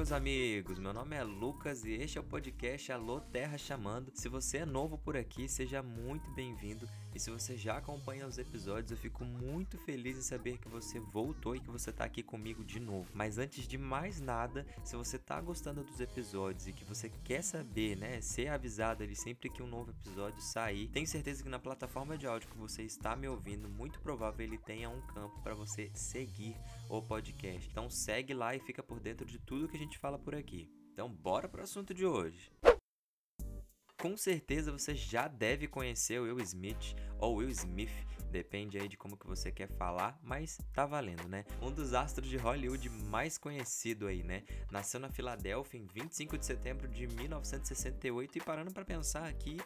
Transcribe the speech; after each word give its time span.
Meus 0.00 0.12
amigos, 0.12 0.78
meu 0.78 0.94
nome 0.94 1.14
é 1.14 1.22
Lucas 1.22 1.84
e 1.84 1.92
este 1.92 2.16
é 2.16 2.22
o 2.22 2.24
podcast 2.24 2.90
Alô 2.90 3.20
Terra 3.20 3.58
Chamando. 3.58 4.10
Se 4.14 4.30
você 4.30 4.56
é 4.56 4.64
novo 4.64 4.96
por 4.96 5.14
aqui, 5.14 5.46
seja 5.46 5.82
muito 5.82 6.30
bem-vindo. 6.30 6.88
E 7.14 7.20
se 7.20 7.30
você 7.30 7.54
já 7.54 7.76
acompanha 7.76 8.26
os 8.26 8.38
episódios, 8.38 8.92
eu 8.92 8.96
fico 8.96 9.24
muito 9.24 9.76
feliz 9.76 10.16
em 10.16 10.22
saber 10.22 10.56
que 10.56 10.68
você 10.68 10.98
voltou 10.98 11.54
e 11.54 11.60
que 11.60 11.70
você 11.70 11.90
está 11.90 12.04
aqui 12.04 12.22
comigo 12.22 12.64
de 12.64 12.80
novo. 12.80 13.10
Mas 13.12 13.36
antes 13.36 13.68
de 13.68 13.76
mais 13.76 14.20
nada, 14.20 14.64
se 14.84 14.96
você 14.96 15.16
está 15.16 15.38
gostando 15.38 15.84
dos 15.84 16.00
episódios 16.00 16.66
e 16.66 16.72
que 16.72 16.84
você 16.84 17.10
quer 17.22 17.42
saber, 17.42 17.96
né, 17.96 18.22
ser 18.22 18.48
avisado 18.48 19.02
ali 19.02 19.14
sempre 19.14 19.50
que 19.50 19.62
um 19.62 19.66
novo 19.66 19.90
episódio 19.90 20.40
sair, 20.40 20.88
tenho 20.88 21.06
certeza 21.06 21.42
que 21.42 21.48
na 21.48 21.58
plataforma 21.58 22.16
de 22.16 22.26
áudio 22.26 22.48
que 22.48 22.56
você 22.56 22.82
está 22.84 23.14
me 23.14 23.28
ouvindo, 23.28 23.68
muito 23.68 24.00
provável 24.00 24.46
ele 24.46 24.56
tenha 24.56 24.88
um 24.88 25.02
campo 25.02 25.40
para 25.42 25.54
você 25.54 25.90
seguir 25.92 26.56
o 26.88 27.02
podcast. 27.02 27.68
Então 27.68 27.90
segue 27.90 28.32
lá 28.32 28.54
e 28.54 28.60
fica 28.60 28.82
por 28.82 28.98
dentro 28.98 29.26
de 29.26 29.38
tudo 29.38 29.68
que 29.68 29.76
a 29.76 29.80
gente 29.80 29.89
fala 29.98 30.18
por 30.18 30.34
aqui. 30.34 30.70
Então, 30.92 31.08
bora 31.08 31.48
pro 31.48 31.62
assunto 31.62 31.94
de 31.94 32.04
hoje. 32.04 32.52
Com 34.00 34.16
certeza 34.16 34.72
você 34.72 34.94
já 34.94 35.28
deve 35.28 35.68
conhecer 35.68 36.18
o 36.18 36.24
Will 36.24 36.40
Smith 36.40 36.96
ou 37.18 37.36
Will 37.36 37.50
Smith, 37.50 37.92
depende 38.30 38.78
aí 38.78 38.88
de 38.88 38.96
como 38.96 39.14
que 39.14 39.26
você 39.26 39.52
quer 39.52 39.68
falar, 39.68 40.18
mas 40.22 40.58
tá 40.72 40.86
valendo, 40.86 41.28
né? 41.28 41.44
Um 41.60 41.70
dos 41.70 41.92
astros 41.92 42.26
de 42.26 42.38
Hollywood 42.38 42.88
mais 42.88 43.36
conhecido 43.36 44.06
aí, 44.06 44.22
né? 44.22 44.42
Nasceu 44.70 44.98
na 44.98 45.10
Filadélfia 45.10 45.78
em 45.78 45.86
25 45.86 46.38
de 46.38 46.46
setembro 46.46 46.88
de 46.88 47.06
1968 47.08 48.38
e 48.38 48.40
parando 48.40 48.72
para 48.72 48.86
pensar 48.86 49.28
aqui, 49.28 49.58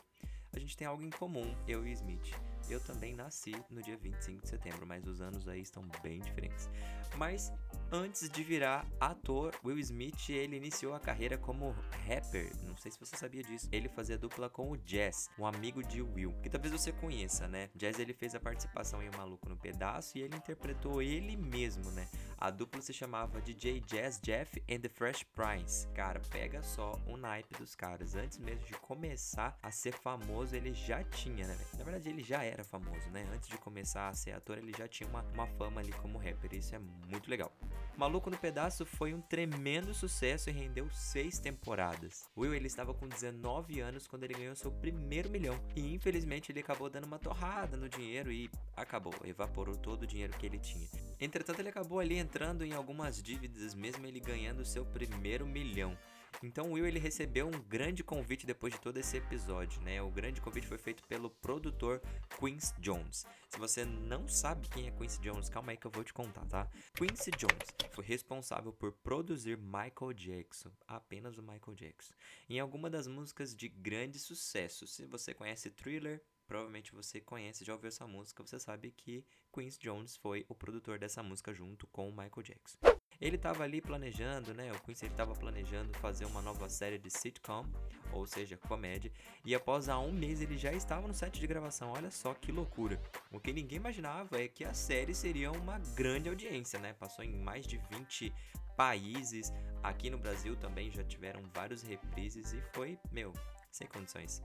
a 0.52 0.58
gente 0.58 0.76
tem 0.76 0.86
algo 0.86 1.04
em 1.04 1.10
comum, 1.10 1.54
eu 1.68 1.86
e 1.86 1.92
Smith. 1.92 2.34
Eu 2.68 2.80
também 2.80 3.14
nasci 3.14 3.54
no 3.70 3.82
dia 3.82 3.96
25 3.96 4.42
de 4.42 4.48
setembro, 4.48 4.86
mas 4.86 5.06
os 5.06 5.20
anos 5.20 5.46
aí 5.48 5.60
estão 5.60 5.82
bem 6.02 6.20
diferentes. 6.20 6.68
Mas 7.16 7.52
antes 7.92 8.28
de 8.28 8.42
virar 8.42 8.86
ator, 8.98 9.54
Will 9.64 9.78
Smith 9.78 10.28
ele 10.30 10.56
iniciou 10.56 10.94
a 10.94 11.00
carreira 11.00 11.36
como 11.38 11.72
rapper. 12.06 12.50
Não 12.66 12.76
sei 12.76 12.90
se 12.90 12.98
você 12.98 13.16
sabia 13.16 13.42
disso. 13.42 13.68
Ele 13.70 13.88
fazia 13.88 14.18
dupla 14.18 14.48
com 14.48 14.70
o 14.70 14.76
Jazz, 14.76 15.28
um 15.38 15.46
amigo 15.46 15.82
de 15.82 16.02
Will, 16.02 16.32
que 16.42 16.50
talvez 16.50 16.72
você 16.72 16.92
conheça, 16.92 17.46
né? 17.48 17.70
Jazz 17.74 17.98
ele 17.98 18.12
fez 18.12 18.34
a 18.34 18.40
participação 18.40 19.02
em 19.02 19.08
O 19.08 19.16
Maluco 19.16 19.48
no 19.48 19.56
Pedaço 19.56 20.18
e 20.18 20.22
ele 20.22 20.36
interpretou 20.36 21.02
ele 21.02 21.36
mesmo, 21.36 21.90
né? 21.92 22.08
A 22.38 22.50
dupla 22.50 22.80
se 22.82 22.92
chamava 22.92 23.40
DJ 23.40 23.80
Jazz 23.80 24.20
Jeff 24.20 24.62
and 24.70 24.80
the 24.80 24.88
Fresh 24.88 25.22
Prince. 25.34 25.86
Cara, 25.88 26.20
pega 26.30 26.62
só 26.62 26.92
o 27.06 27.16
naipe 27.16 27.56
dos 27.58 27.74
caras. 27.74 28.14
Antes 28.14 28.38
mesmo 28.38 28.66
de 28.66 28.74
começar 28.74 29.58
a 29.62 29.70
ser 29.70 29.92
famoso, 29.92 30.54
ele 30.54 30.74
já 30.74 31.02
tinha, 31.04 31.46
né? 31.46 31.56
Na 31.78 31.84
verdade, 31.84 32.08
ele 32.08 32.22
já 32.22 32.42
era 32.42 32.53
era 32.54 32.64
famoso, 32.64 33.10
né? 33.10 33.28
Antes 33.34 33.48
de 33.48 33.58
começar 33.58 34.08
a 34.08 34.14
ser 34.14 34.32
ator, 34.32 34.58
ele 34.58 34.72
já 34.76 34.86
tinha 34.86 35.08
uma, 35.08 35.22
uma 35.34 35.46
fama 35.46 35.80
ali 35.80 35.92
como 35.92 36.18
rapper. 36.18 36.54
Isso 36.54 36.74
é 36.74 36.78
muito 36.78 37.28
legal. 37.28 37.52
Maluco 37.96 38.30
no 38.30 38.38
Pedaço 38.38 38.86
foi 38.86 39.12
um 39.12 39.20
tremendo 39.20 39.92
sucesso 39.92 40.48
e 40.48 40.52
rendeu 40.52 40.88
seis 40.90 41.38
temporadas. 41.38 42.28
Will 42.36 42.54
ele 42.54 42.66
estava 42.66 42.94
com 42.94 43.08
19 43.08 43.80
anos 43.80 44.06
quando 44.06 44.24
ele 44.24 44.34
ganhou 44.34 44.54
seu 44.54 44.70
primeiro 44.70 45.28
milhão 45.30 45.58
e 45.74 45.94
infelizmente 45.94 46.50
ele 46.50 46.60
acabou 46.60 46.88
dando 46.88 47.06
uma 47.06 47.18
torrada 47.18 47.76
no 47.76 47.88
dinheiro 47.88 48.32
e 48.32 48.50
acabou, 48.76 49.14
evaporou 49.24 49.76
todo 49.76 50.02
o 50.02 50.06
dinheiro 50.06 50.36
que 50.36 50.46
ele 50.46 50.58
tinha. 50.58 50.88
Entretanto, 51.20 51.60
ele 51.60 51.68
acabou 51.68 51.98
ali 51.98 52.16
entrando 52.16 52.64
em 52.64 52.72
algumas 52.72 53.22
dívidas 53.22 53.74
mesmo 53.74 54.06
ele 54.06 54.20
ganhando 54.20 54.64
seu 54.64 54.84
primeiro 54.84 55.46
milhão. 55.46 55.96
Então 56.42 56.72
Will 56.72 56.86
ele 56.86 56.98
recebeu 56.98 57.46
um 57.46 57.62
grande 57.68 58.02
convite 58.04 58.46
depois 58.46 58.72
de 58.72 58.80
todo 58.80 58.98
esse 58.98 59.16
episódio, 59.16 59.80
né? 59.82 60.02
O 60.02 60.10
grande 60.10 60.40
convite 60.40 60.66
foi 60.66 60.78
feito 60.78 61.02
pelo 61.06 61.30
produtor 61.30 62.02
Quincy 62.38 62.74
Jones. 62.80 63.24
Se 63.48 63.58
você 63.58 63.84
não 63.84 64.28
sabe 64.28 64.68
quem 64.68 64.86
é 64.88 64.90
Quincy 64.90 65.20
Jones, 65.20 65.48
calma 65.48 65.72
aí 65.72 65.76
que 65.76 65.86
eu 65.86 65.90
vou 65.90 66.04
te 66.04 66.12
contar, 66.12 66.44
tá? 66.46 66.68
Quincy 66.94 67.30
Jones 67.32 67.68
foi 67.92 68.04
responsável 68.04 68.72
por 68.72 68.92
produzir 68.92 69.56
Michael 69.56 70.12
Jackson, 70.12 70.70
apenas 70.86 71.38
o 71.38 71.42
Michael 71.42 71.74
Jackson, 71.74 72.12
em 72.48 72.58
alguma 72.58 72.90
das 72.90 73.06
músicas 73.06 73.54
de 73.54 73.68
grande 73.68 74.18
sucesso. 74.18 74.86
Se 74.86 75.06
você 75.06 75.32
conhece 75.32 75.70
Thriller, 75.70 76.22
provavelmente 76.46 76.92
você 76.92 77.20
conhece, 77.20 77.64
já 77.64 77.72
ouviu 77.72 77.88
essa 77.88 78.06
música, 78.06 78.44
você 78.44 78.58
sabe 78.58 78.90
que 78.90 79.24
Quincy 79.52 79.78
Jones 79.78 80.16
foi 80.16 80.44
o 80.48 80.54
produtor 80.54 80.98
dessa 80.98 81.22
música 81.22 81.54
junto 81.54 81.86
com 81.86 82.08
o 82.08 82.12
Michael 82.12 82.42
Jackson. 82.42 82.93
Ele 83.24 83.36
estava 83.36 83.64
ali 83.64 83.80
planejando, 83.80 84.52
né? 84.52 84.70
O 84.70 84.78
Quincy 84.80 85.06
estava 85.06 85.34
planejando 85.34 85.96
fazer 85.98 86.26
uma 86.26 86.42
nova 86.42 86.68
série 86.68 86.98
de 86.98 87.10
sitcom, 87.10 87.64
ou 88.12 88.26
seja, 88.26 88.58
comédia, 88.58 89.10
e 89.46 89.54
após 89.54 89.88
há 89.88 89.98
um 89.98 90.12
mês 90.12 90.42
ele 90.42 90.58
já 90.58 90.70
estava 90.70 91.08
no 91.08 91.14
set 91.14 91.40
de 91.40 91.46
gravação. 91.46 91.90
Olha 91.90 92.10
só 92.10 92.34
que 92.34 92.52
loucura! 92.52 93.00
O 93.32 93.40
que 93.40 93.50
ninguém 93.50 93.78
imaginava 93.78 94.38
é 94.38 94.46
que 94.46 94.62
a 94.62 94.74
série 94.74 95.14
seria 95.14 95.50
uma 95.50 95.78
grande 95.96 96.28
audiência, 96.28 96.78
né? 96.78 96.92
Passou 96.92 97.24
em 97.24 97.32
mais 97.32 97.66
de 97.66 97.78
20 97.90 98.30
países. 98.76 99.50
Aqui 99.82 100.10
no 100.10 100.18
Brasil 100.18 100.54
também 100.54 100.92
já 100.92 101.02
tiveram 101.02 101.40
vários 101.54 101.80
reprises 101.80 102.52
e 102.52 102.60
foi, 102.74 102.98
meu, 103.10 103.32
sem 103.70 103.86
condições. 103.86 104.42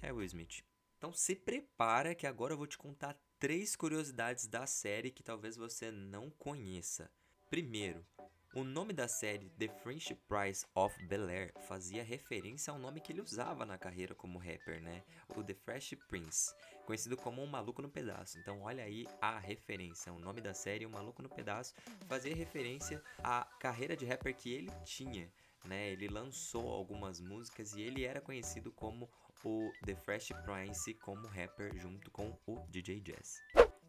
É 0.00 0.12
Will 0.12 0.26
Smith. 0.26 0.62
Então 0.98 1.12
se 1.12 1.34
prepara 1.34 2.14
que 2.14 2.28
agora 2.28 2.52
eu 2.52 2.58
vou 2.58 2.68
te 2.68 2.78
contar 2.78 3.18
três 3.40 3.74
curiosidades 3.74 4.46
da 4.46 4.68
série 4.68 5.10
que 5.10 5.24
talvez 5.24 5.56
você 5.56 5.90
não 5.90 6.30
conheça. 6.30 7.10
Primeiro, 7.50 8.06
o 8.54 8.62
nome 8.62 8.92
da 8.92 9.08
série 9.08 9.50
The 9.58 9.66
French 9.82 10.14
Prince 10.28 10.64
of 10.72 10.96
Bel-Air 11.06 11.52
fazia 11.66 12.00
referência 12.04 12.72
ao 12.72 12.78
nome 12.78 13.00
que 13.00 13.10
ele 13.10 13.20
usava 13.20 13.66
na 13.66 13.76
carreira 13.76 14.14
como 14.14 14.38
rapper, 14.38 14.80
né? 14.80 15.02
O 15.34 15.42
The 15.42 15.54
Fresh 15.54 15.96
Prince, 16.06 16.54
conhecido 16.86 17.16
como 17.16 17.42
Um 17.42 17.48
Maluco 17.48 17.82
no 17.82 17.90
Pedaço. 17.90 18.38
Então 18.38 18.62
olha 18.62 18.84
aí 18.84 19.04
a 19.20 19.36
referência, 19.40 20.12
o 20.12 20.20
nome 20.20 20.40
da 20.40 20.54
série 20.54 20.86
Um 20.86 20.90
Maluco 20.90 21.24
no 21.24 21.28
Pedaço 21.28 21.74
fazia 22.06 22.36
referência 22.36 23.02
à 23.18 23.44
carreira 23.58 23.96
de 23.96 24.06
rapper 24.06 24.36
que 24.36 24.52
ele 24.52 24.70
tinha, 24.84 25.28
né? 25.64 25.90
Ele 25.90 26.06
lançou 26.06 26.68
algumas 26.68 27.20
músicas 27.20 27.74
e 27.74 27.82
ele 27.82 28.04
era 28.04 28.20
conhecido 28.20 28.70
como 28.70 29.10
o 29.44 29.72
The 29.84 29.96
Fresh 29.96 30.28
Prince 30.44 30.94
como 30.94 31.26
rapper 31.26 31.76
junto 31.76 32.12
com 32.12 32.38
o 32.46 32.64
DJ 32.68 33.00
Jazz. 33.00 33.40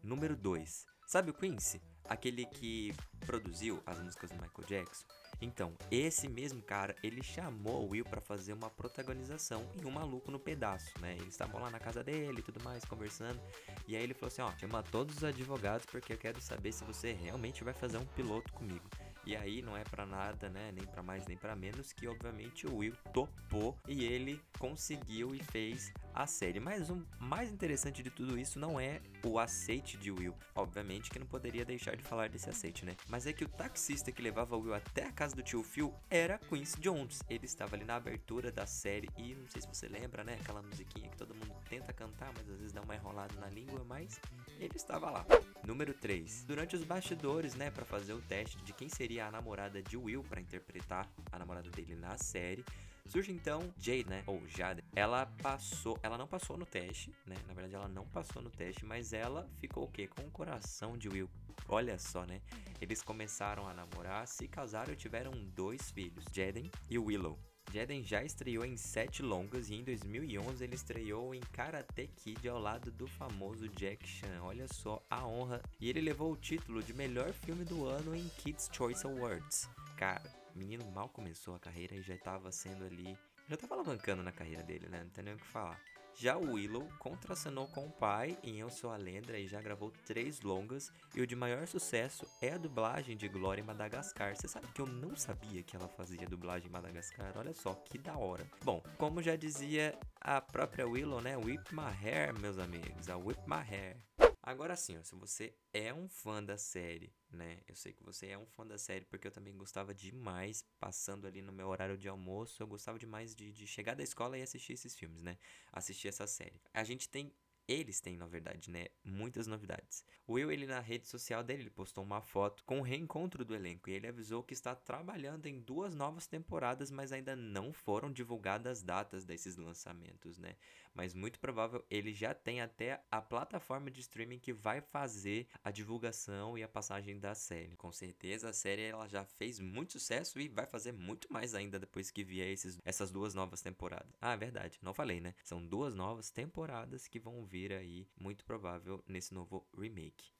Número 0.02 0.34
2. 0.34 0.84
Sabe 1.12 1.30
o 1.30 1.34
Quincy? 1.34 1.78
Aquele 2.08 2.46
que 2.46 2.94
produziu 3.26 3.82
as 3.84 3.98
músicas 3.98 4.30
do 4.30 4.36
Michael 4.36 4.66
Jackson? 4.66 5.04
Então, 5.42 5.74
esse 5.90 6.26
mesmo 6.26 6.62
cara, 6.62 6.96
ele 7.02 7.22
chamou 7.22 7.84
o 7.84 7.90
Will 7.90 8.02
para 8.02 8.22
fazer 8.22 8.54
uma 8.54 8.70
protagonização 8.70 9.62
em 9.76 9.86
Um 9.86 9.90
Maluco 9.90 10.30
no 10.30 10.38
Pedaço, 10.38 10.90
né? 11.02 11.12
Eles 11.16 11.34
estavam 11.34 11.60
lá 11.60 11.68
na 11.68 11.78
casa 11.78 12.02
dele 12.02 12.38
e 12.38 12.42
tudo 12.42 12.64
mais, 12.64 12.82
conversando. 12.86 13.38
E 13.86 13.94
aí 13.94 14.02
ele 14.02 14.14
falou 14.14 14.28
assim, 14.28 14.40
ó, 14.40 14.50
chama 14.56 14.82
todos 14.84 15.18
os 15.18 15.24
advogados 15.24 15.84
porque 15.84 16.14
eu 16.14 16.18
quero 16.18 16.40
saber 16.40 16.72
se 16.72 16.82
você 16.82 17.12
realmente 17.12 17.62
vai 17.62 17.74
fazer 17.74 17.98
um 17.98 18.06
piloto 18.06 18.50
comigo. 18.50 18.88
E 19.26 19.36
aí 19.36 19.60
não 19.60 19.76
é 19.76 19.84
para 19.84 20.06
nada, 20.06 20.48
né? 20.48 20.72
Nem 20.72 20.86
para 20.86 21.02
mais 21.02 21.26
nem 21.26 21.36
para 21.36 21.54
menos 21.54 21.92
que 21.92 22.08
obviamente 22.08 22.66
o 22.66 22.76
Will 22.76 22.96
topou 23.12 23.76
e 23.86 24.02
ele 24.02 24.40
conseguiu 24.58 25.34
e 25.34 25.42
fez 25.42 25.92
a 26.14 26.26
série. 26.26 26.60
Mas 26.60 26.90
o 26.90 27.04
mais 27.18 27.50
interessante 27.50 28.02
de 28.02 28.10
tudo 28.10 28.38
isso 28.38 28.58
não 28.58 28.78
é 28.78 29.00
o 29.24 29.38
aceite 29.38 29.96
de 29.96 30.10
Will. 30.10 30.34
Obviamente 30.54 31.10
que 31.10 31.18
não 31.18 31.26
poderia 31.26 31.64
deixar 31.64 31.96
de 31.96 32.02
falar 32.02 32.28
desse 32.28 32.48
aceite, 32.48 32.84
né? 32.84 32.96
Mas 33.08 33.26
é 33.26 33.32
que 33.32 33.44
o 33.44 33.48
taxista 33.48 34.12
que 34.12 34.22
levava 34.22 34.56
Will 34.56 34.74
até 34.74 35.04
a 35.06 35.12
casa 35.12 35.34
do 35.34 35.42
tio 35.42 35.62
Phil 35.62 35.94
era 36.10 36.38
Quincy 36.38 36.80
Jones. 36.80 37.22
Ele 37.28 37.46
estava 37.46 37.76
ali 37.76 37.84
na 37.84 37.96
abertura 37.96 38.50
da 38.50 38.66
série 38.66 39.08
e 39.16 39.34
não 39.34 39.48
sei 39.48 39.62
se 39.62 39.68
você 39.68 39.88
lembra, 39.88 40.24
né? 40.24 40.38
Aquela 40.40 40.62
musiquinha 40.62 41.08
que 41.08 41.16
todo 41.16 41.34
mundo 41.34 41.54
tenta 41.68 41.92
cantar, 41.92 42.32
mas 42.36 42.48
às 42.48 42.58
vezes 42.58 42.72
dá 42.72 42.82
uma 42.82 42.94
enrolada 42.94 43.34
na 43.40 43.48
língua, 43.48 43.84
mas 43.84 44.20
ele 44.58 44.76
estava 44.76 45.10
lá. 45.10 45.26
Número 45.64 45.94
3. 45.94 46.44
Durante 46.44 46.76
os 46.76 46.84
bastidores, 46.84 47.54
né, 47.54 47.70
para 47.70 47.84
fazer 47.84 48.12
o 48.12 48.20
teste 48.20 48.56
de 48.62 48.72
quem 48.72 48.88
seria 48.88 49.26
a 49.26 49.30
namorada 49.30 49.82
de 49.82 49.96
Will 49.96 50.22
para 50.24 50.40
interpretar 50.40 51.08
a 51.30 51.38
namorada 51.38 51.70
dele 51.70 51.94
na 51.94 52.16
série, 52.18 52.64
surge 53.12 53.30
então 53.30 53.72
Jade, 53.76 54.08
né, 54.08 54.24
ou 54.26 54.40
Jade. 54.48 54.82
Ela 54.96 55.26
passou, 55.42 55.98
ela 56.02 56.16
não 56.16 56.26
passou 56.26 56.56
no 56.56 56.64
teste, 56.64 57.14
né? 57.26 57.36
Na 57.46 57.52
verdade, 57.52 57.74
ela 57.74 57.88
não 57.88 58.06
passou 58.06 58.40
no 58.40 58.48
teste, 58.48 58.86
mas 58.86 59.12
ela 59.12 59.46
ficou 59.58 59.84
o 59.84 59.90
quê? 59.90 60.06
Com 60.06 60.22
o 60.22 60.30
coração 60.30 60.96
de 60.96 61.10
Will. 61.10 61.28
Olha 61.68 61.98
só, 61.98 62.24
né? 62.24 62.40
Eles 62.80 63.02
começaram 63.02 63.68
a 63.68 63.74
namorar, 63.74 64.26
se 64.26 64.48
casaram 64.48 64.94
e 64.94 64.96
tiveram 64.96 65.32
dois 65.54 65.90
filhos, 65.90 66.24
Jaden 66.32 66.70
e 66.88 66.98
Willow. 66.98 67.38
Jaden 67.70 68.02
já 68.02 68.24
estreou 68.24 68.64
em 68.64 68.78
sete 68.78 69.22
longas 69.22 69.68
e 69.68 69.74
em 69.74 69.84
2011 69.84 70.64
ele 70.64 70.74
estreou 70.74 71.34
em 71.34 71.40
Karate 71.52 72.08
Kid 72.16 72.48
ao 72.48 72.58
lado 72.58 72.90
do 72.90 73.06
famoso 73.06 73.68
Jack 73.68 74.08
Chan. 74.08 74.42
Olha 74.42 74.66
só 74.68 75.04
a 75.08 75.26
honra. 75.26 75.62
E 75.78 75.88
ele 75.88 76.00
levou 76.00 76.32
o 76.32 76.36
título 76.36 76.82
de 76.82 76.94
melhor 76.94 77.32
filme 77.32 77.64
do 77.64 77.86
ano 77.86 78.16
em 78.16 78.26
Kids 78.38 78.70
Choice 78.72 79.06
Awards. 79.06 79.68
Cara, 79.96 80.41
o 80.54 80.58
menino 80.58 80.90
mal 80.90 81.08
começou 81.08 81.54
a 81.54 81.58
carreira 81.58 81.94
e 81.94 82.02
já 82.02 82.14
estava 82.14 82.50
sendo 82.52 82.84
ali. 82.84 83.16
Já 83.48 83.54
estava 83.54 83.74
alavancando 83.74 84.22
na 84.22 84.32
carreira 84.32 84.62
dele, 84.62 84.88
né? 84.88 85.02
Não 85.02 85.10
tem 85.10 85.24
nem 85.24 85.34
o 85.34 85.38
que 85.38 85.46
falar. 85.46 85.80
Já 86.14 86.36
o 86.36 86.52
Willow 86.52 86.86
contracenou 86.98 87.66
com 87.68 87.86
o 87.86 87.90
pai 87.90 88.38
em 88.42 88.58
Eu 88.58 88.70
Sou 88.70 88.92
a 88.92 88.98
e 89.00 89.46
já 89.46 89.60
gravou 89.60 89.90
três 90.04 90.40
longas, 90.42 90.92
e 91.14 91.20
o 91.20 91.26
de 91.26 91.34
maior 91.34 91.66
sucesso 91.66 92.26
é 92.40 92.52
a 92.52 92.58
dublagem 92.58 93.16
de 93.16 93.28
Glória 93.28 93.62
em 93.62 93.64
Madagascar. 93.64 94.36
Você 94.36 94.46
sabe 94.46 94.66
que 94.72 94.80
eu 94.80 94.86
não 94.86 95.16
sabia 95.16 95.62
que 95.62 95.74
ela 95.74 95.88
fazia 95.88 96.26
dublagem 96.26 96.68
em 96.68 96.72
Madagascar? 96.72 97.32
Olha 97.36 97.54
só, 97.54 97.74
que 97.74 97.98
da 97.98 98.16
hora. 98.16 98.46
Bom, 98.62 98.82
como 98.98 99.22
já 99.22 99.36
dizia 99.36 99.98
a 100.20 100.40
própria 100.40 100.86
Willow, 100.86 101.20
né? 101.20 101.36
Whip 101.36 101.74
my 101.74 101.90
hair, 101.90 102.38
meus 102.38 102.58
amigos, 102.58 103.08
a 103.08 103.16
Whip 103.16 103.40
my 103.46 103.62
hair. 103.68 103.96
Agora 104.42 104.76
sim, 104.76 104.98
ó, 104.98 105.02
se 105.04 105.14
você 105.14 105.54
é 105.72 105.92
um 105.94 106.08
fã 106.08 106.42
da 106.42 106.58
série 106.58 107.12
né? 107.32 107.60
Eu 107.66 107.74
sei 107.74 107.92
que 107.92 108.02
você 108.02 108.28
é 108.28 108.38
um 108.38 108.46
fã 108.46 108.66
da 108.66 108.78
série, 108.78 109.04
porque 109.06 109.26
eu 109.26 109.32
também 109.32 109.56
gostava 109.56 109.94
demais, 109.94 110.64
passando 110.78 111.26
ali 111.26 111.40
no 111.40 111.52
meu 111.52 111.68
horário 111.68 111.96
de 111.96 112.08
almoço, 112.08 112.62
eu 112.62 112.66
gostava 112.66 112.98
demais 112.98 113.34
de, 113.34 113.52
de 113.52 113.66
chegar 113.66 113.94
da 113.94 114.02
escola 114.02 114.36
e 114.38 114.42
assistir 114.42 114.74
esses 114.74 114.94
filmes, 114.94 115.22
né? 115.22 115.38
Assistir 115.72 116.08
essa 116.08 116.26
série. 116.26 116.60
A 116.74 116.84
gente 116.84 117.08
tem 117.08 117.32
eles 117.68 118.00
têm, 118.00 118.16
na 118.16 118.26
verdade, 118.26 118.70
né, 118.70 118.86
muitas 119.04 119.46
novidades. 119.46 120.04
O 120.26 120.34
Will, 120.34 120.50
ele 120.50 120.66
na 120.66 120.80
rede 120.80 121.06
social 121.06 121.42
dele, 121.42 121.62
ele 121.62 121.70
postou 121.70 122.02
uma 122.04 122.20
foto 122.20 122.64
com 122.64 122.80
o 122.80 122.82
reencontro 122.82 123.44
do 123.44 123.54
elenco 123.54 123.88
e 123.88 123.92
ele 123.92 124.06
avisou 124.06 124.42
que 124.42 124.54
está 124.54 124.74
trabalhando 124.74 125.46
em 125.46 125.60
duas 125.60 125.94
novas 125.94 126.26
temporadas, 126.26 126.90
mas 126.90 127.12
ainda 127.12 127.36
não 127.36 127.72
foram 127.72 128.12
divulgadas 128.12 128.72
as 128.72 128.82
datas 128.82 129.24
desses 129.24 129.56
lançamentos, 129.56 130.38
né? 130.38 130.56
Mas 130.94 131.14
muito 131.14 131.38
provável 131.38 131.84
ele 131.90 132.12
já 132.12 132.34
tem 132.34 132.60
até 132.60 133.02
a 133.10 133.20
plataforma 133.20 133.90
de 133.90 134.00
streaming 134.00 134.38
que 134.38 134.52
vai 134.52 134.80
fazer 134.80 135.46
a 135.62 135.70
divulgação 135.70 136.56
e 136.56 136.62
a 136.62 136.68
passagem 136.68 137.18
da 137.18 137.34
série. 137.34 137.76
Com 137.76 137.92
certeza 137.92 138.48
a 138.48 138.52
série 138.52 138.82
ela 138.82 139.08
já 139.08 139.24
fez 139.24 139.58
muito 139.58 139.92
sucesso 139.92 140.40
e 140.40 140.48
vai 140.48 140.66
fazer 140.66 140.92
muito 140.92 141.32
mais 141.32 141.54
ainda 141.54 141.78
depois 141.78 142.10
que 142.10 142.24
vier 142.24 142.48
esses, 142.48 142.78
essas 142.84 143.10
duas 143.10 143.34
novas 143.34 143.62
temporadas. 143.62 144.12
Ah, 144.20 144.32
é 144.32 144.36
verdade, 144.36 144.78
não 144.82 144.94
falei, 144.94 145.20
né? 145.20 145.34
São 145.42 145.64
duas 145.64 145.94
novas 145.94 146.30
temporadas 146.30 147.08
que 147.08 147.18
vão 147.18 147.44
vir 147.52 147.70
aí, 147.74 148.08
muito 148.18 148.46
provável, 148.46 149.04
nesse 149.06 149.34
novo 149.34 149.68
remake. 149.78 150.32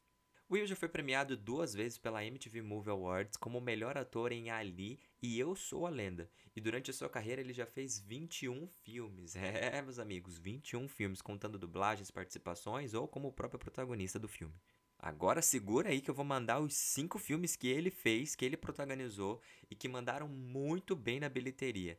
Will 0.50 0.66
já 0.66 0.74
foi 0.74 0.88
premiado 0.88 1.36
duas 1.36 1.74
vezes 1.74 1.98
pela 1.98 2.24
MTV 2.24 2.62
Movie 2.62 2.90
Awards 2.90 3.36
como 3.36 3.60
melhor 3.60 3.98
ator 3.98 4.32
em 4.32 4.50
Ali 4.50 4.98
e 5.22 5.38
Eu 5.38 5.54
Sou 5.54 5.86
a 5.86 5.90
Lenda. 5.90 6.30
E 6.56 6.60
durante 6.60 6.90
a 6.90 6.94
sua 6.94 7.08
carreira 7.10 7.42
ele 7.42 7.52
já 7.52 7.66
fez 7.66 7.98
21 7.98 8.66
filmes. 8.66 9.34
É, 9.36 9.82
meus 9.82 9.98
amigos, 9.98 10.38
21 10.38 10.88
filmes, 10.88 11.20
contando 11.20 11.58
dublagens, 11.58 12.10
participações 12.10 12.94
ou 12.94 13.06
como 13.06 13.28
o 13.28 13.32
próprio 13.32 13.60
protagonista 13.60 14.18
do 14.18 14.28
filme. 14.28 14.54
Agora 14.98 15.42
segura 15.42 15.90
aí 15.90 16.00
que 16.00 16.10
eu 16.10 16.14
vou 16.14 16.24
mandar 16.24 16.60
os 16.60 16.74
cinco 16.74 17.18
filmes 17.18 17.56
que 17.56 17.68
ele 17.68 17.90
fez, 17.90 18.34
que 18.34 18.44
ele 18.44 18.56
protagonizou 18.56 19.40
e 19.70 19.74
que 19.74 19.88
mandaram 19.88 20.28
muito 20.28 20.94
bem 20.96 21.20
na 21.20 21.28
bilheteria. 21.28 21.98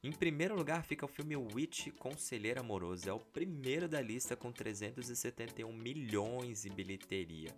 Em 0.00 0.12
primeiro 0.12 0.54
lugar 0.54 0.84
fica 0.84 1.04
o 1.04 1.08
filme 1.08 1.34
Witch 1.36 1.88
Conselheiro 1.98 2.60
Amoroso, 2.60 3.10
é 3.10 3.12
o 3.12 3.18
primeiro 3.18 3.88
da 3.88 4.00
lista 4.00 4.36
com 4.36 4.52
371 4.52 5.72
milhões 5.72 6.62
de 6.62 6.70
bilheteria. 6.70 7.50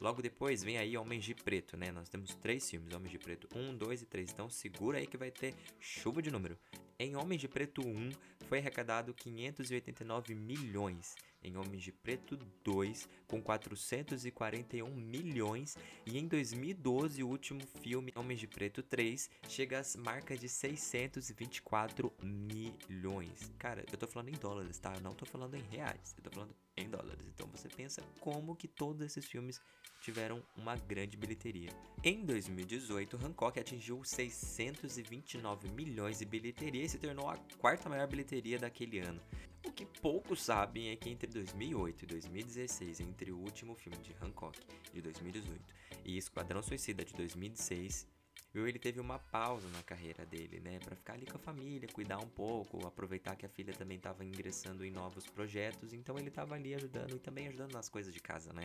Logo 0.00 0.22
depois 0.22 0.62
vem 0.62 0.78
aí 0.78 0.96
Homens 0.96 1.24
de 1.24 1.34
Preto, 1.34 1.76
né? 1.76 1.90
Nós 1.90 2.08
temos 2.08 2.32
três 2.36 2.70
filmes, 2.70 2.94
Homens 2.94 3.10
de 3.10 3.18
Preto 3.18 3.48
1, 3.52 3.76
2 3.76 4.02
e 4.02 4.06
3. 4.06 4.30
Então 4.30 4.48
segura 4.48 4.98
aí 4.98 5.06
que 5.06 5.16
vai 5.16 5.32
ter 5.32 5.52
chuva 5.80 6.22
de 6.22 6.30
número. 6.30 6.56
Em 6.96 7.16
Homens 7.16 7.40
de 7.40 7.48
Preto 7.48 7.82
1 7.84 8.10
foi 8.50 8.58
arrecadado 8.58 9.14
589 9.14 10.34
milhões 10.34 11.14
em 11.40 11.56
Homens 11.56 11.84
de 11.84 11.92
Preto 11.92 12.36
2, 12.64 13.08
com 13.28 13.40
441 13.40 14.90
milhões, 14.90 15.78
e 16.04 16.18
em 16.18 16.26
2012 16.26 17.22
o 17.22 17.28
último 17.28 17.60
filme 17.80 18.12
Homens 18.16 18.40
de 18.40 18.48
Preto 18.48 18.82
3 18.82 19.30
chega 19.48 19.78
às 19.78 19.94
marcas 19.94 20.40
de 20.40 20.48
624 20.48 22.12
milhões. 22.20 23.52
Cara, 23.56 23.84
eu 23.90 23.96
tô 23.96 24.08
falando 24.08 24.30
em 24.30 24.38
dólares, 24.38 24.80
tá? 24.80 24.94
Eu 24.96 25.00
não 25.00 25.12
tô 25.12 25.24
falando 25.24 25.54
em 25.54 25.62
reais, 25.70 26.12
eu 26.18 26.24
tô 26.24 26.30
falando 26.30 26.54
em 26.76 26.88
dólares. 26.88 27.26
Então 27.26 27.46
você 27.48 27.68
pensa 27.68 28.02
como 28.20 28.56
que 28.56 28.68
todos 28.68 29.02
esses 29.02 29.24
filmes 29.24 29.60
tiveram 30.00 30.42
uma 30.56 30.76
grande 30.76 31.16
bilheteria. 31.16 31.70
Em 32.02 32.24
2018, 32.24 33.16
Hancock 33.16 33.58
atingiu 33.60 34.02
629 34.02 35.68
milhões 35.68 36.18
de 36.18 36.24
bilheteria 36.24 36.84
e 36.84 36.88
se 36.88 36.98
tornou 36.98 37.28
a 37.28 37.36
quarta 37.58 37.88
maior 37.88 38.06
bilheteria 38.06 38.58
daquele 38.58 38.98
ano. 38.98 39.20
O 39.66 39.70
que 39.70 39.84
poucos 39.84 40.42
sabem 40.42 40.88
é 40.88 40.96
que 40.96 41.10
entre 41.10 41.26
2008 41.30 42.04
e 42.04 42.06
2016, 42.06 43.00
entre 43.00 43.30
o 43.30 43.38
último 43.38 43.74
filme 43.74 43.98
de 43.98 44.14
Hancock, 44.20 44.58
de 44.92 45.02
2018, 45.02 45.60
e 46.04 46.16
Esquadrão 46.16 46.62
Suicida, 46.62 47.04
de 47.04 47.12
2016, 47.12 48.08
Will 48.54 48.66
ele 48.66 48.78
teve 48.78 48.98
uma 48.98 49.18
pausa 49.18 49.68
na 49.68 49.82
carreira 49.82 50.26
dele, 50.26 50.60
né, 50.60 50.78
para 50.80 50.96
ficar 50.96 51.12
ali 51.12 51.26
com 51.26 51.36
a 51.36 51.40
família, 51.40 51.88
cuidar 51.92 52.18
um 52.18 52.28
pouco, 52.28 52.84
aproveitar 52.86 53.36
que 53.36 53.46
a 53.46 53.48
filha 53.48 53.72
também 53.72 53.96
estava 53.96 54.24
ingressando 54.24 54.84
em 54.84 54.90
novos 54.90 55.24
projetos, 55.26 55.92
então 55.92 56.18
ele 56.18 56.28
estava 56.28 56.56
ali 56.56 56.74
ajudando 56.74 57.14
e 57.14 57.20
também 57.20 57.46
ajudando 57.46 57.72
nas 57.72 57.88
coisas 57.88 58.12
de 58.12 58.20
casa, 58.20 58.52
né? 58.52 58.64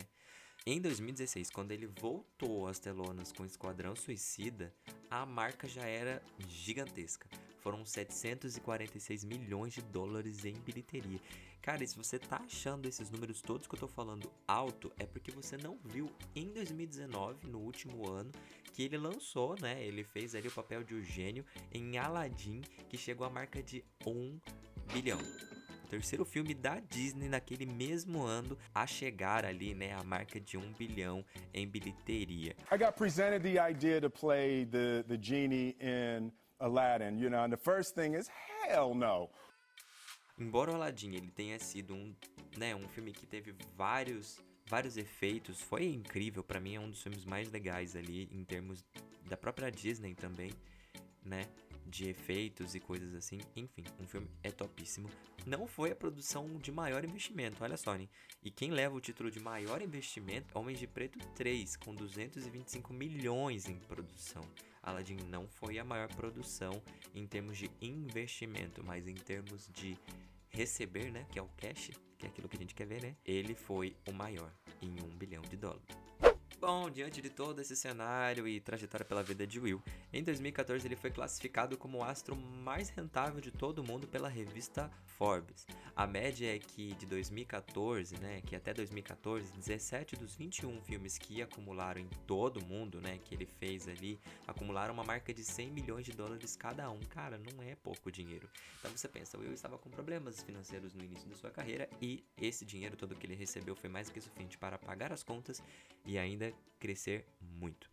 Em 0.66 0.80
2016, 0.80 1.50
quando 1.50 1.70
ele 1.70 1.86
voltou 1.86 2.66
às 2.66 2.80
telonas 2.80 3.30
com 3.30 3.44
Esquadrão 3.44 3.94
Suicida, 3.94 4.74
a 5.08 5.24
marca 5.24 5.68
já 5.68 5.86
era 5.86 6.20
gigantesca. 6.48 7.28
Foram 7.66 7.84
746 7.84 9.24
milhões 9.24 9.72
de 9.72 9.82
dólares 9.82 10.44
em 10.44 10.52
bilheteria. 10.52 11.18
Cara, 11.60 11.82
e 11.82 11.88
se 11.88 11.96
você 11.96 12.16
tá 12.16 12.36
achando 12.36 12.86
esses 12.86 13.10
números 13.10 13.42
todos 13.42 13.66
que 13.66 13.74
eu 13.74 13.80
tô 13.80 13.88
falando 13.88 14.30
alto, 14.46 14.92
é 14.96 15.04
porque 15.04 15.32
você 15.32 15.56
não 15.56 15.76
viu 15.84 16.08
em 16.36 16.52
2019, 16.52 17.48
no 17.48 17.58
último 17.58 18.08
ano, 18.08 18.30
que 18.72 18.84
ele 18.84 18.96
lançou, 18.96 19.56
né? 19.60 19.84
Ele 19.84 20.04
fez 20.04 20.36
ali 20.36 20.46
o 20.46 20.52
papel 20.52 20.84
de 20.84 20.94
Eugênio 20.94 21.44
em 21.72 21.98
Aladdin, 21.98 22.60
que 22.88 22.96
chegou 22.96 23.26
à 23.26 23.30
marca 23.30 23.60
de 23.60 23.84
1 24.06 24.38
bilhão 24.92 25.18
terceiro 25.86 26.24
filme 26.24 26.52
da 26.52 26.80
Disney 26.80 27.28
naquele 27.28 27.64
mesmo 27.64 28.22
ano 28.22 28.58
a 28.74 28.86
chegar 28.86 29.44
ali, 29.44 29.72
né, 29.72 29.92
a 29.92 30.02
marca 30.02 30.40
de 30.40 30.58
um 30.58 30.72
bilhão 30.72 31.24
em 31.54 31.66
bilheteria. 31.66 32.56
I 32.72 32.76
got 32.76 32.96
presented 32.96 33.42
the 33.42 33.58
idea 33.58 34.00
to 34.00 34.10
play 34.10 34.66
the 34.66 35.04
the 35.06 35.16
genie 35.16 35.76
in 35.80 36.32
Aladdin, 36.58 37.18
you 37.18 37.28
know, 37.28 37.44
and 37.44 37.50
the 37.50 37.56
first 37.56 37.94
thing 37.94 38.14
is 38.14 38.28
hell 38.68 38.94
no. 38.94 39.28
Embora 40.38 40.72
o 40.72 40.74
Aladdin 40.74 41.14
ele 41.14 41.30
tenha 41.30 41.58
sido 41.58 41.94
um, 41.94 42.14
né, 42.56 42.74
um 42.74 42.88
filme 42.88 43.12
que 43.12 43.26
teve 43.26 43.54
vários 43.76 44.38
vários 44.68 44.96
efeitos, 44.96 45.60
foi 45.62 45.86
incrível, 45.86 46.42
para 46.42 46.60
mim 46.60 46.74
é 46.74 46.80
um 46.80 46.90
dos 46.90 47.02
filmes 47.02 47.24
mais 47.24 47.50
legais 47.50 47.94
ali 47.94 48.28
em 48.32 48.44
termos 48.44 48.84
da 49.28 49.36
própria 49.36 49.70
Disney 49.70 50.14
também, 50.14 50.52
né? 51.24 51.46
De 51.86 52.08
efeitos 52.08 52.74
e 52.74 52.80
coisas 52.80 53.14
assim. 53.14 53.38
Enfim, 53.54 53.84
um 54.00 54.06
filme 54.06 54.28
é 54.42 54.50
topíssimo. 54.50 55.08
Não 55.46 55.66
foi 55.66 55.92
a 55.92 55.96
produção 55.96 56.58
de 56.58 56.72
maior 56.72 57.04
investimento, 57.04 57.62
olha 57.62 57.76
só, 57.76 57.94
né? 57.96 58.08
E 58.42 58.50
quem 58.50 58.70
leva 58.70 58.96
o 58.96 59.00
título 59.00 59.30
de 59.30 59.40
maior 59.40 59.80
investimento 59.80 60.56
é 60.56 60.58
Homens 60.58 60.78
de 60.78 60.86
Preto 60.86 61.18
3, 61.34 61.76
com 61.76 61.94
225 61.94 62.92
milhões 62.92 63.68
em 63.68 63.78
produção. 63.78 64.42
Aladdin 64.82 65.16
não 65.28 65.48
foi 65.48 65.78
a 65.78 65.84
maior 65.84 66.08
produção 66.14 66.82
em 67.14 67.26
termos 67.26 67.58
de 67.58 67.70
investimento, 67.80 68.84
mas 68.84 69.06
em 69.08 69.14
termos 69.14 69.68
de 69.72 69.96
receber, 70.48 71.10
né? 71.10 71.26
Que 71.30 71.38
é 71.38 71.42
o 71.42 71.48
cash, 71.56 71.90
que 72.18 72.26
é 72.26 72.28
aquilo 72.28 72.48
que 72.48 72.56
a 72.56 72.60
gente 72.60 72.74
quer 72.74 72.86
ver, 72.86 73.02
né? 73.02 73.16
Ele 73.24 73.54
foi 73.54 73.96
o 74.08 74.12
maior, 74.12 74.52
em 74.80 75.00
um 75.02 75.16
bilhão 75.16 75.42
de 75.42 75.56
dólares. 75.56 76.05
Bom, 76.58 76.88
diante 76.88 77.20
de 77.20 77.28
todo 77.28 77.60
esse 77.60 77.76
cenário 77.76 78.48
e 78.48 78.58
trajetória 78.60 79.04
pela 79.04 79.22
vida 79.22 79.46
de 79.46 79.60
Will, 79.60 79.82
em 80.10 80.22
2014 80.22 80.88
ele 80.88 80.96
foi 80.96 81.10
classificado 81.10 81.76
como 81.76 81.98
o 81.98 82.02
astro 82.02 82.34
mais 82.34 82.88
rentável 82.88 83.42
de 83.42 83.50
todo 83.50 83.84
mundo 83.84 84.08
pela 84.08 84.26
revista 84.26 84.90
Forbes. 85.04 85.66
A 85.94 86.06
média 86.06 86.56
é 86.56 86.58
que 86.58 86.94
de 86.94 87.04
2014, 87.04 88.18
né, 88.20 88.40
que 88.40 88.56
até 88.56 88.72
2014, 88.72 89.52
17 89.52 90.16
dos 90.16 90.34
21 90.34 90.80
filmes 90.80 91.18
que 91.18 91.42
acumularam 91.42 92.00
em 92.00 92.08
todo 92.26 92.64
mundo, 92.64 93.02
né, 93.02 93.18
que 93.22 93.34
ele 93.34 93.46
fez 93.46 93.86
ali, 93.86 94.18
acumularam 94.46 94.94
uma 94.94 95.04
marca 95.04 95.34
de 95.34 95.44
100 95.44 95.70
milhões 95.70 96.06
de 96.06 96.12
dólares 96.12 96.56
cada 96.56 96.90
um. 96.90 97.00
Cara, 97.00 97.38
não 97.38 97.62
é 97.62 97.74
pouco 97.74 98.10
dinheiro. 98.10 98.48
Então 98.78 98.90
você 98.90 99.08
pensa, 99.08 99.38
Will 99.38 99.52
estava 99.52 99.76
com 99.76 99.90
problemas 99.90 100.42
financeiros 100.42 100.94
no 100.94 101.04
início 101.04 101.28
da 101.28 101.36
sua 101.36 101.50
carreira 101.50 101.86
e 102.00 102.24
esse 102.40 102.64
dinheiro 102.64 102.96
todo 102.96 103.14
que 103.14 103.26
ele 103.26 103.34
recebeu 103.34 103.76
foi 103.76 103.90
mais 103.90 104.08
que 104.08 104.20
suficiente 104.20 104.56
para 104.56 104.78
pagar 104.78 105.12
as 105.12 105.22
contas 105.22 105.62
e 106.04 106.16
ainda 106.18 106.46
crescer 106.78 107.26
muito. 107.40 107.90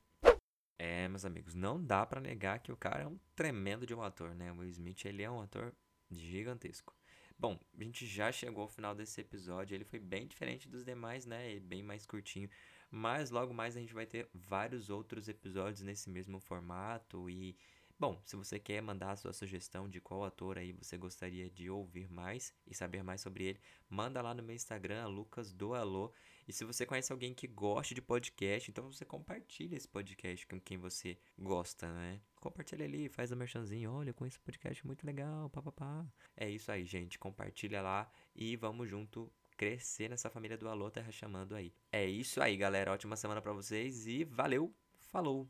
É, 0.78 1.08
meus 1.08 1.24
amigos, 1.24 1.54
não 1.54 1.82
dá 1.82 2.06
para 2.06 2.20
negar 2.20 2.60
que 2.60 2.72
o 2.72 2.78
cara 2.78 3.04
é 3.04 3.08
um 3.08 3.20
tremendo 3.36 3.86
de 3.86 3.94
um 3.94 4.02
ator, 4.02 4.36
né? 4.36 4.52
O 4.52 4.58
Will 4.58 4.70
Smith, 4.70 5.06
ele 5.06 5.24
é 5.24 5.30
um 5.30 5.42
ator 5.42 5.74
gigantesco. 6.12 6.94
Bom, 7.38 7.60
a 7.78 7.84
gente 7.84 8.06
já 8.06 8.32
chegou 8.32 8.64
ao 8.64 8.68
final 8.68 8.96
desse 8.96 9.20
episódio, 9.20 9.76
ele 9.76 9.84
foi 9.84 10.00
bem 10.00 10.28
diferente 10.28 10.70
dos 10.70 10.84
demais, 10.84 11.26
né? 11.26 11.60
Bem 11.60 11.84
mais 11.84 12.06
curtinho, 12.06 12.50
mas 12.90 13.30
logo 13.30 13.54
mais 13.54 13.76
a 13.76 13.80
gente 13.80 13.94
vai 13.94 14.06
ter 14.06 14.30
vários 14.34 14.90
outros 14.90 15.28
episódios 15.28 15.82
nesse 15.82 16.10
mesmo 16.10 16.40
formato 16.40 17.30
e 17.30 17.58
Bom, 18.04 18.22
se 18.26 18.36
você 18.36 18.60
quer 18.60 18.82
mandar 18.82 19.12
a 19.12 19.16
sua 19.16 19.32
sugestão 19.32 19.88
de 19.88 20.02
qual 20.02 20.26
ator 20.26 20.58
aí 20.58 20.74
você 20.74 20.98
gostaria 20.98 21.50
de 21.50 21.70
ouvir 21.70 22.10
mais 22.10 22.54
e 22.68 22.76
saber 22.76 23.02
mais 23.02 23.22
sobre 23.22 23.46
ele, 23.46 23.62
manda 23.90 24.22
lá 24.22 24.34
no 24.34 24.44
meu 24.44 24.54
Instagram, 24.54 25.08
Lucas 25.08 25.54
do 25.54 25.74
Alô. 25.74 26.12
E 26.46 26.52
se 26.52 26.66
você 26.66 26.86
conhece 26.86 27.14
alguém 27.14 27.34
que 27.34 27.48
goste 27.48 27.96
de 27.96 28.02
podcast, 28.02 28.70
então 28.70 28.92
você 28.92 29.06
compartilha 29.06 29.78
esse 29.78 29.88
podcast 29.88 30.46
com 30.48 30.60
quem 30.60 30.78
você 30.78 31.18
gosta, 31.40 31.90
né? 31.94 32.20
Compartilha 32.42 32.84
ali, 32.84 33.08
faz 33.08 33.32
o 33.32 33.36
um 33.36 33.38
merchanzinho, 33.38 33.90
olha, 33.90 34.14
com 34.14 34.26
esse 34.26 34.38
podcast 34.38 34.86
muito 34.86 35.06
legal, 35.06 35.50
papapá. 35.50 36.06
É 36.36 36.50
isso 36.50 36.74
aí, 36.74 36.84
gente, 36.84 37.18
compartilha 37.18 37.82
lá 37.82 38.12
e 38.36 38.58
vamos 38.58 38.90
junto 38.90 39.32
crescer 39.56 40.10
nessa 40.10 40.30
família 40.30 40.58
do 40.58 40.68
Alô 40.68 40.92
Terra 40.92 41.10
chamando 41.10 41.56
aí. 41.56 41.74
É 41.90 42.06
isso 42.06 42.42
aí, 42.42 42.58
galera, 42.58 42.92
ótima 42.92 43.16
semana 43.16 43.42
para 43.42 43.54
vocês 43.54 44.06
e 44.08 44.26
valeu, 44.26 44.76
falou! 44.98 45.50